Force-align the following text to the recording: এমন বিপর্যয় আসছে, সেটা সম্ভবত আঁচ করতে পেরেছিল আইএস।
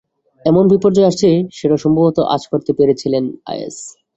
এমন 0.45 0.63
বিপর্যয় 0.71 1.09
আসছে, 1.09 1.29
সেটা 1.51 1.77
সম্ভবত 1.77 2.17
আঁচ 2.33 2.43
করতে 2.51 2.71
পেরেছিল 2.77 3.13
আইএস। 3.45 3.77